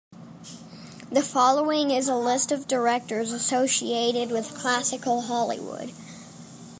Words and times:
The 1.11 1.21
following 1.21 1.91
is 1.91 2.07
a 2.07 2.15
list 2.15 2.51
of 2.51 2.67
directors 2.67 3.31
associated 3.31 4.31
with 4.31 4.57
classical 4.57 5.21
Hollywood. 5.21 5.93